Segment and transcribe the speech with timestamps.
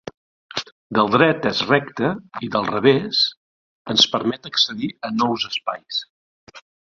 [0.97, 2.09] Del dret és recte
[2.47, 3.21] i del revés
[3.95, 6.01] ens permet accedir a nous espais.